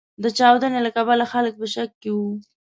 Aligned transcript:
د 0.23 0.25
چاودنې 0.37 0.79
له 0.85 0.91
کبله 0.97 1.23
خلګ 1.33 1.53
په 1.61 1.67
شک 1.73 1.91
کې 2.01 2.09
و. 2.15 2.19